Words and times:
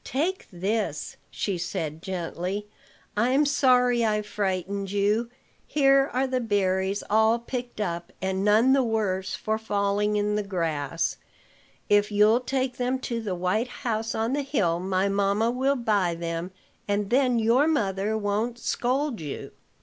"Take 0.03 0.47
this," 0.51 1.15
she 1.29 1.59
said 1.59 2.01
gently. 2.01 2.65
"I'm 3.15 3.45
sorry 3.45 4.03
I 4.03 4.23
frightened 4.23 4.89
you. 4.89 5.29
Here 5.67 6.09
are 6.11 6.25
the 6.25 6.39
berries 6.39 7.03
all 7.07 7.37
picked 7.37 7.79
up, 7.79 8.11
and 8.19 8.43
none 8.43 8.73
the 8.73 8.81
worse 8.81 9.35
for 9.35 9.59
falling 9.59 10.15
in 10.15 10.33
the 10.33 10.41
grass. 10.41 11.17
If 11.87 12.11
you'll 12.11 12.39
take 12.39 12.77
them 12.77 12.97
to 13.01 13.21
the 13.21 13.35
white 13.35 13.67
house 13.85 14.15
on 14.15 14.33
the 14.33 14.41
hill, 14.41 14.79
my 14.79 15.07
mamma 15.07 15.51
will 15.51 15.75
buy 15.75 16.15
them, 16.15 16.49
and 16.87 17.11
then 17.11 17.37
your 17.37 17.67
mother 17.67 18.17
won't 18.17 18.57
scold 18.57 19.21
you." 19.21 19.51